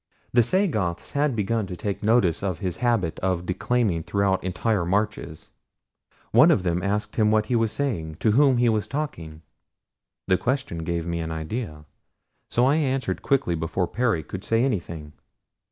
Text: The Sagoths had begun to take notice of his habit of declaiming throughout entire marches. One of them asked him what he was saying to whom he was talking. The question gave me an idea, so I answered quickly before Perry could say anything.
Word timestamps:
The 0.33 0.41
Sagoths 0.41 1.11
had 1.11 1.35
begun 1.35 1.67
to 1.67 1.77
take 1.77 2.01
notice 2.01 2.41
of 2.41 2.57
his 2.57 2.77
habit 2.77 3.19
of 3.19 3.45
declaiming 3.45 4.01
throughout 4.01 4.43
entire 4.43 4.83
marches. 4.83 5.51
One 6.31 6.49
of 6.49 6.63
them 6.63 6.81
asked 6.81 7.17
him 7.17 7.29
what 7.29 7.45
he 7.45 7.55
was 7.55 7.71
saying 7.71 8.15
to 8.15 8.31
whom 8.31 8.57
he 8.57 8.67
was 8.67 8.87
talking. 8.87 9.43
The 10.27 10.39
question 10.39 10.79
gave 10.79 11.05
me 11.05 11.19
an 11.19 11.29
idea, 11.31 11.85
so 12.49 12.65
I 12.65 12.77
answered 12.77 13.21
quickly 13.21 13.53
before 13.53 13.85
Perry 13.85 14.23
could 14.23 14.43
say 14.43 14.63
anything. 14.65 15.13